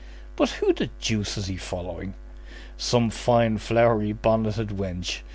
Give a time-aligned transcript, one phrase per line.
[0.35, 2.15] "But who the deuce is he following?"
[2.75, 5.21] "Some fine, flowery bonneted wench!